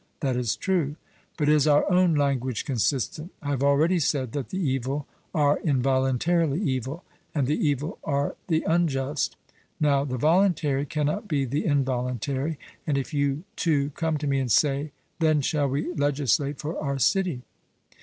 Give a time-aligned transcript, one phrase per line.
[0.21, 0.95] 'That is true.'
[1.37, 3.29] But is our own language consistent?
[3.39, 7.03] I have already said that the evil are involuntarily evil;
[7.35, 9.35] and the evil are the unjust.
[9.79, 14.51] Now the voluntary cannot be the involuntary; and if you two come to me and
[14.51, 17.43] say, 'Then shall we legislate for our city?'